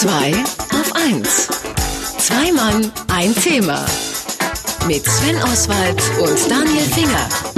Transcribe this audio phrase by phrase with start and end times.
[0.00, 0.32] Zwei
[0.72, 1.46] auf eins.
[2.16, 3.84] Zwei Mann, ein Thema.
[4.86, 7.49] Mit Sven Oswald und Daniel Finger.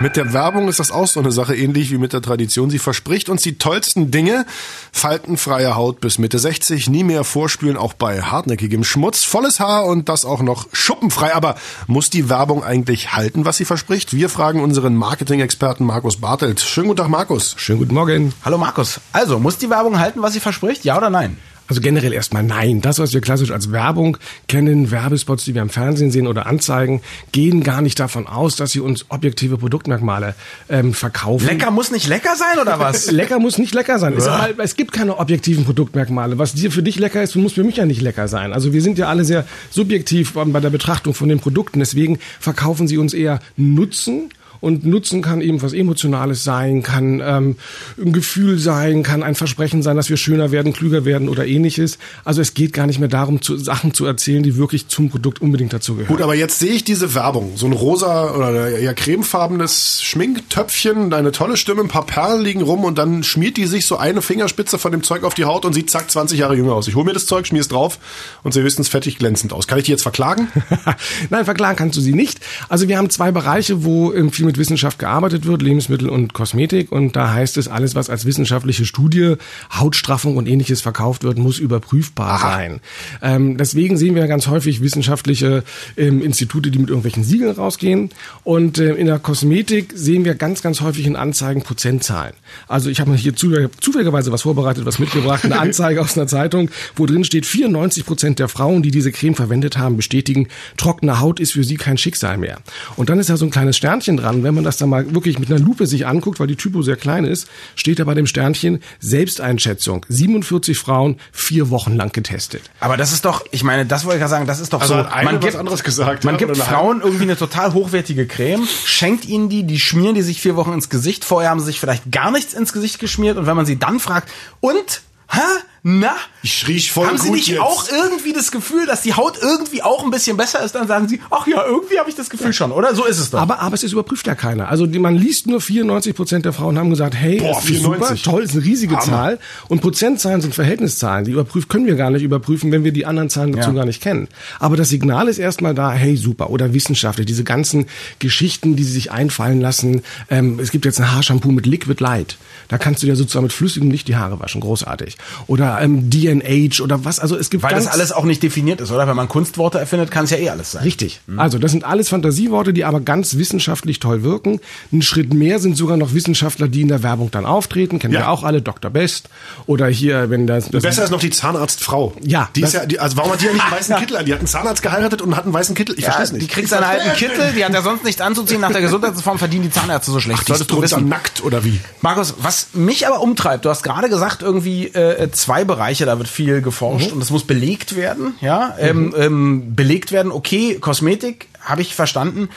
[0.00, 2.70] Mit der Werbung ist das auch so eine Sache, ähnlich wie mit der Tradition.
[2.70, 4.46] Sie verspricht uns die tollsten Dinge.
[4.92, 10.08] Faltenfreie Haut bis Mitte 60, nie mehr vorspülen, auch bei hartnäckigem Schmutz, volles Haar und
[10.08, 11.34] das auch noch schuppenfrei.
[11.34, 11.56] Aber
[11.88, 14.14] muss die Werbung eigentlich halten, was sie verspricht?
[14.14, 16.60] Wir fragen unseren Marketing-Experten Markus Bartelt.
[16.60, 17.56] Schönen guten Tag, Markus.
[17.58, 18.32] Schönen guten Morgen.
[18.44, 19.00] Hallo Markus.
[19.12, 20.84] Also, muss die Werbung halten, was sie verspricht?
[20.84, 21.38] Ja oder nein?
[21.68, 22.80] Also generell erstmal nein.
[22.80, 24.16] Das, was wir klassisch als Werbung
[24.48, 28.72] kennen, Werbespots, die wir im Fernsehen sehen oder Anzeigen, gehen gar nicht davon aus, dass
[28.72, 30.34] sie uns objektive Produktmerkmale
[30.70, 31.46] ähm, verkaufen.
[31.46, 33.10] Lecker muss nicht lecker sein oder was?
[33.10, 34.14] lecker muss nicht lecker sein.
[34.16, 36.38] Mal, es gibt keine objektiven Produktmerkmale.
[36.38, 38.52] Was dir für dich lecker ist, muss für mich ja nicht lecker sein.
[38.52, 41.80] Also wir sind ja alle sehr subjektiv bei der Betrachtung von den Produkten.
[41.80, 47.56] Deswegen verkaufen sie uns eher Nutzen und Nutzen kann eben was Emotionales sein, kann ähm,
[48.02, 51.98] ein Gefühl sein, kann ein Versprechen sein, dass wir schöner werden, klüger werden oder ähnliches.
[52.24, 55.40] Also es geht gar nicht mehr darum, zu, Sachen zu erzählen, die wirklich zum Produkt
[55.40, 56.08] unbedingt dazu gehören.
[56.08, 57.52] Gut, aber jetzt sehe ich diese Werbung.
[57.56, 62.84] So ein rosa oder eher cremefarbenes Schminktöpfchen, eine tolle Stimme, ein paar Perlen liegen rum
[62.84, 65.72] und dann schmiert die sich so eine Fingerspitze von dem Zeug auf die Haut und
[65.72, 66.88] sieht zack 20 Jahre jünger aus.
[66.88, 67.98] Ich hole mir das Zeug, schmier es drauf
[68.42, 69.66] und sie höchstens fettig glänzend aus.
[69.66, 70.48] Kann ich die jetzt verklagen?
[71.30, 72.40] Nein, verklagen kannst du sie nicht.
[72.68, 76.90] Also wir haben zwei Bereiche, wo ähm, viel mit Wissenschaft gearbeitet wird, Lebensmittel und Kosmetik.
[76.90, 79.34] Und da heißt es, alles, was als wissenschaftliche Studie,
[79.70, 82.50] Hautstraffung und ähnliches verkauft wird, muss überprüfbar Aha.
[82.50, 82.80] sein.
[83.20, 85.64] Ähm, deswegen sehen wir ganz häufig wissenschaftliche
[85.98, 88.08] ähm, Institute, die mit irgendwelchen Siegeln rausgehen.
[88.42, 92.32] Und äh, in der Kosmetik sehen wir ganz, ganz häufig in Anzeigen Prozentzahlen.
[92.68, 97.04] Also ich habe hier zufälligerweise was vorbereitet, was mitgebracht, eine Anzeige aus einer Zeitung, wo
[97.04, 101.52] drin steht, 94 Prozent der Frauen, die diese Creme verwendet haben, bestätigen, trockene Haut ist
[101.52, 102.60] für sie kein Schicksal mehr.
[102.96, 105.38] Und dann ist da so ein kleines Sternchen dran, wenn man das dann mal wirklich
[105.38, 108.26] mit einer Lupe sich anguckt, weil die Typo sehr klein ist, steht da bei dem
[108.26, 110.04] Sternchen Selbsteinschätzung.
[110.08, 112.62] 47 Frauen, vier Wochen lang getestet.
[112.80, 114.94] Aber das ist doch, ich meine, das wollte ich ja sagen, das ist doch also
[114.94, 115.02] so.
[115.24, 116.24] man gibt, anderes gesagt.
[116.24, 120.40] Man gibt Frauen irgendwie eine total hochwertige Creme, schenkt ihnen die, die schmieren die sich
[120.40, 121.24] vier Wochen ins Gesicht.
[121.24, 124.00] Vorher haben sie sich vielleicht gar nichts ins Gesicht geschmiert und wenn man sie dann
[124.00, 124.30] fragt,
[124.60, 125.40] und Hä?
[125.82, 126.16] Na?
[126.42, 127.60] Ich riech voll Haben Sie nicht jetzt.
[127.60, 130.74] auch irgendwie das Gefühl, dass die Haut irgendwie auch ein bisschen besser ist?
[130.74, 132.94] Dann sagen Sie, ach ja, irgendwie habe ich das Gefühl schon, oder?
[132.94, 133.38] So ist es doch.
[133.40, 134.68] Aber, aber es ist überprüft ja keiner.
[134.68, 137.66] Also die, man liest nur 94 Prozent der Frauen haben gesagt, hey, Boah, das ist
[137.66, 138.22] 94.
[138.22, 139.06] super, toll, ist eine riesige Hammer.
[139.06, 139.38] Zahl.
[139.68, 141.24] Und Prozentzahlen sind Verhältniszahlen.
[141.24, 143.74] Die überprüft können wir gar nicht überprüfen, wenn wir die anderen Zahlen dazu Ja.
[143.76, 144.28] gar nicht kennen.
[144.58, 146.50] Aber das Signal ist erstmal da, hey, super.
[146.50, 147.86] Oder wissenschaftlich, diese ganzen
[148.18, 150.02] Geschichten, die sie sich einfallen lassen.
[150.30, 152.36] Ähm, es gibt jetzt ein Haarshampoo mit Liquid Light.
[152.68, 154.60] Da kannst du dir sozusagen mit flüssigem Licht die Haare waschen.
[154.60, 155.16] Großartig.
[155.46, 157.18] Oder ähm, DNH oder was.
[157.20, 159.06] Also es gibt Weil ganz das alles auch nicht definiert ist, oder?
[159.08, 160.82] Wenn man Kunstworte erfindet, kann es ja eh alles sein.
[160.82, 161.20] Richtig.
[161.36, 164.60] Also das sind alles Fantasieworte, die aber ganz wissenschaftlich toll wirken.
[164.92, 167.98] Ein Schritt mehr sind sogar noch Wissenschaftler, die in der Werbung dann auftreten.
[167.98, 168.20] Kennen Ja.
[168.20, 168.90] wir auch alle, Dr.
[168.90, 169.28] Best.
[169.66, 170.68] Oder hier, wenn das...
[170.70, 172.14] das Besser ist noch die Zahnarztfrau.
[172.24, 174.24] Ja, Die ist ja, die, also warum hat die ja nicht einen weißen Kittel an?
[174.26, 175.94] Die hat einen Zahnarzt geheiratet und hat einen weißen Kittel.
[175.98, 176.42] Ich Ja, verstehe es nicht.
[176.42, 178.60] die kriegt seinen alten Kittel, die hat ja sonst nichts anzuziehen.
[178.60, 180.40] Nach der Gesundheitsreform verdienen die Zahnärzte so schlecht.
[180.40, 181.80] Ach, die ist Solltest du drunter nackt oder wie?
[182.00, 186.28] Markus, was mich aber umtreibt, du hast gerade gesagt, irgendwie äh, zwei Bereiche, da wird
[186.28, 188.74] viel geforscht und das muss belegt werden, ja.
[188.78, 192.48] Ähm, ähm, belegt werden, okay, Kosmetik, habe ich verstanden.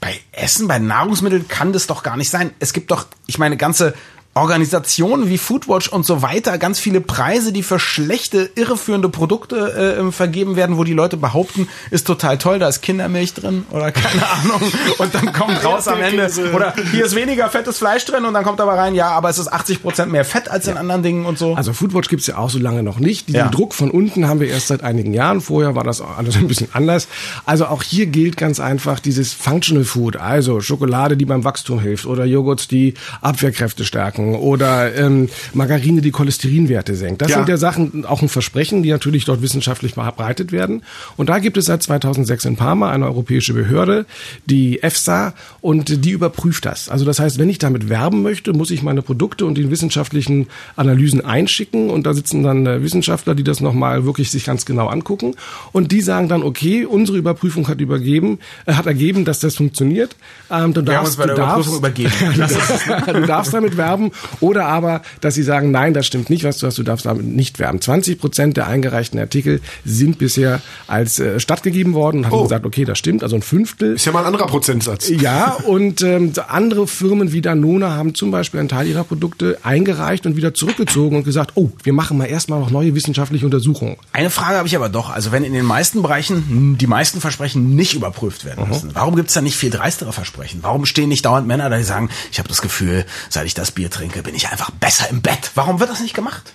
[0.00, 2.52] Bei Essen, bei Nahrungsmitteln kann das doch gar nicht sein.
[2.58, 3.94] Es gibt doch, ich meine, ganze
[4.34, 10.12] Organisationen wie Foodwatch und so weiter, ganz viele Preise, die für schlechte, irreführende Produkte äh,
[10.12, 14.22] vergeben werden, wo die Leute behaupten, ist total toll, da ist Kindermilch drin oder keine
[14.30, 14.62] Ahnung.
[14.98, 18.44] Und dann kommt raus am Ende, oder hier ist weniger fettes Fleisch drin und dann
[18.44, 21.26] kommt aber rein, ja, aber es ist 80 Prozent mehr Fett als in anderen Dingen
[21.26, 21.54] und so.
[21.54, 23.26] Also Foodwatch gibt's ja auch so lange noch nicht.
[23.28, 23.48] Diesen Ja.
[23.48, 25.40] Druck von unten haben wir erst seit einigen Jahren.
[25.40, 27.08] Vorher war das auch alles ein bisschen anders.
[27.46, 32.06] Also auch hier gilt ganz einfach dieses Functional Food, also Schokolade, die beim Wachstum hilft
[32.06, 37.22] oder Joghurts, die Abwehrkräfte stärken oder ähm, Margarine, die Cholesterinwerte senkt.
[37.22, 37.36] Das Ja.
[37.38, 40.82] sind ja Sachen, auch ein Versprechen, die natürlich dort wissenschaftlich verbreitet werden.
[41.16, 44.06] Und da gibt es seit 2006 in Parma eine europäische Behörde,
[44.46, 46.88] die EFSA, und die überprüft das.
[46.88, 50.46] Also das heißt, wenn ich damit werben möchte, muss ich meine Produkte und die wissenschaftlichen
[50.76, 54.86] Analysen einschicken und da sitzen dann äh, Wissenschaftler, die das nochmal wirklich sich ganz genau
[54.88, 55.34] angucken
[55.72, 60.16] und die sagen dann, okay, unsere Überprüfung hat übergeben, äh, hat ergeben, dass das funktioniert.
[60.50, 61.70] Ähm, du darfst, du darfst,
[63.12, 64.09] du darfst damit werben
[64.40, 67.24] oder aber, dass sie sagen, nein, das stimmt nicht, was du hast, du darfst damit
[67.26, 67.80] nicht werben.
[67.80, 72.42] 20 Prozent der eingereichten Artikel sind bisher als äh, stattgegeben worden und haben Oh.
[72.44, 73.94] gesagt, okay, das stimmt, also ein Fünftel.
[73.94, 75.08] Ist ja mal ein anderer Prozentsatz.
[75.08, 80.26] Ja, und ähm, andere Firmen wie Danone haben zum Beispiel einen Teil ihrer Produkte eingereicht
[80.26, 83.96] und wieder zurückgezogen und gesagt, oh, wir machen mal erstmal noch neue wissenschaftliche Untersuchungen.
[84.12, 85.10] Eine Frage habe ich aber doch.
[85.10, 89.28] Also wenn in den meisten Bereichen die meisten Versprechen nicht überprüft werden müssen, warum gibt
[89.28, 90.60] es da nicht viel dreistere Versprechen?
[90.62, 93.70] Warum stehen nicht dauernd Männer da, die sagen, ich habe das Gefühl, seit ich das
[93.70, 95.50] Bier trinke, bin ich einfach besser im Bett?
[95.54, 96.52] Warum wird das nicht gemacht?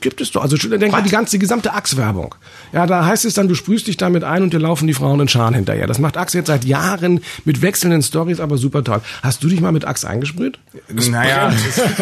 [0.00, 0.42] Gibt es doch.
[0.42, 2.34] Also denk mal die ganze, die gesamte Axe-Werbung.
[2.72, 5.20] Ja, da heißt es dann, du sprühst dich damit ein und dir laufen die Frauen
[5.20, 5.86] in Scharen hinterher.
[5.86, 9.00] Das macht Axe jetzt seit Jahren mit wechselnden Stories, aber super toll.
[9.22, 10.58] Hast du dich mal mit Axe eingesprüht?
[11.10, 11.52] Naja,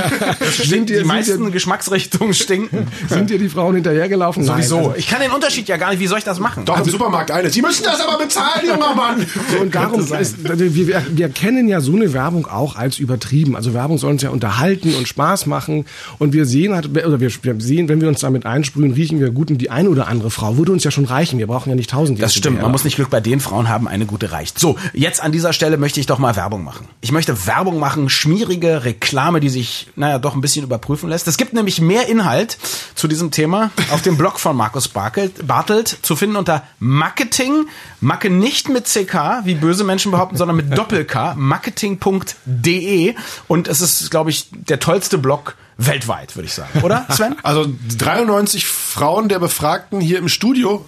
[0.41, 2.89] sind die, die meisten dir, Geschmacksrichtungen stinken.
[3.09, 4.45] Sind dir die Frauen hinterhergelaufen?
[4.45, 4.77] Sowieso.
[4.77, 6.01] Nein, also, ich kann den Unterschied ja gar nicht.
[6.01, 6.65] Wie soll ich das machen?
[6.65, 7.51] Doch, also, im Supermarkt eine.
[7.51, 9.27] Sie müssen das aber bezahlen, junger Mann.
[9.51, 13.57] So, und darum ist, wir, wir kennen ja so eine Werbung auch als übertrieben.
[13.57, 15.87] Also Werbung soll uns ja unterhalten und Spaß machen.
[16.19, 19.31] Und wir sehen halt, oder wir, wir sehen, wenn wir uns damit einsprühen, riechen wir
[19.31, 21.39] gut und die eine oder andere Frau würde uns ja schon reichen.
[21.39, 22.21] Wir brauchen ja nicht tausend.
[22.21, 22.63] Das stimmt.
[22.63, 24.59] Man muss nicht Glück bei den Frauen haben, eine gute reicht.
[24.59, 26.89] So, jetzt an dieser Stelle möchte ich doch mal Werbung machen.
[27.01, 31.29] Ich möchte Werbung machen, schmierige Reklame, die sich, naja, doch ein bisschen überprüfen lässt.
[31.29, 32.59] Es gibt nämlich mehr Inhalt
[32.95, 37.67] zu diesem Thema auf dem Blog von Markus Bartelt, Bartelt zu finden unter Marketing,
[38.01, 43.15] Macke nicht mit CK, wie böse Menschen behaupten, sondern mit Doppel-K, marketing.de
[43.47, 46.81] und es ist, glaube ich, der tollste Blog weltweit, würde ich sagen.
[46.83, 47.37] Oder, Sven?
[47.43, 47.67] Also
[47.97, 50.85] 93 Frauen der Befragten hier im Studio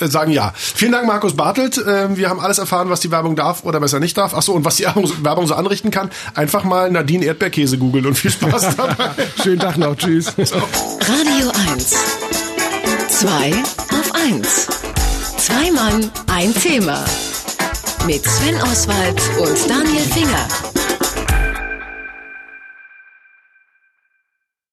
[0.00, 0.52] äh, sagen ja.
[0.56, 1.82] Vielen Dank, Markus Bartelt.
[1.86, 4.34] Ähm, wir haben alles erfahren, was die Werbung darf oder besser nicht darf.
[4.34, 6.10] Achso, und was die Werbung so anrichten kann.
[6.34, 9.10] Einfach mal Nadine Erdbeerkäse googeln und viel Spaß dabei.
[9.42, 9.96] Schönen Tag noch.
[9.96, 10.32] Tschüss.
[10.36, 10.56] So.
[10.56, 11.96] Radio 1.
[13.08, 13.52] Zwei
[13.90, 14.68] auf 1.
[15.38, 17.04] Zwei Mann, ein Thema.
[18.06, 20.67] Mit Sven Oswald und Daniel Finger.